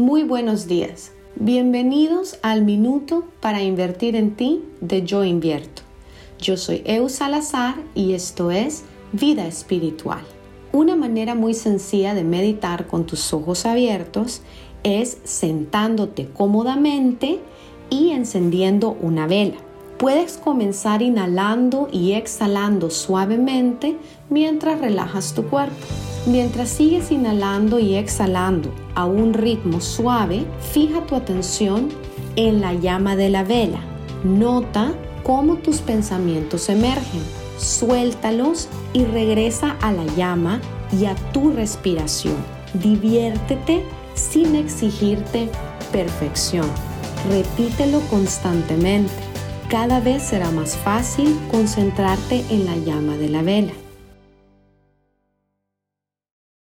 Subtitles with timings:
[0.00, 1.12] Muy buenos días.
[1.36, 5.82] Bienvenidos al Minuto para Invertir en Ti de Yo Invierto.
[6.38, 10.22] Yo soy Eu Salazar y esto es Vida Espiritual.
[10.72, 14.40] Una manera muy sencilla de meditar con tus ojos abiertos
[14.84, 17.38] es sentándote cómodamente
[17.90, 19.58] y encendiendo una vela.
[20.00, 23.98] Puedes comenzar inhalando y exhalando suavemente
[24.30, 25.76] mientras relajas tu cuerpo.
[26.24, 31.90] Mientras sigues inhalando y exhalando a un ritmo suave, fija tu atención
[32.36, 33.80] en la llama de la vela.
[34.24, 37.20] Nota cómo tus pensamientos emergen.
[37.58, 40.62] Suéltalos y regresa a la llama
[40.98, 42.36] y a tu respiración.
[42.72, 45.50] Diviértete sin exigirte
[45.92, 46.66] perfección.
[47.30, 49.29] Repítelo constantemente.
[49.70, 53.72] Cada vez será más fácil concentrarte en la llama de la vela.